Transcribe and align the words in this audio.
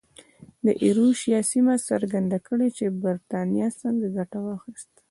د 0.65 0.67
ایروشیا 0.83 1.39
سیمه 1.51 1.75
څرګنده 1.89 2.37
کړي 2.47 2.67
چې 2.77 2.85
برېټانیا 3.03 3.67
څنګه 3.81 4.05
ګټه 4.17 4.39
واخیسته. 4.43 4.99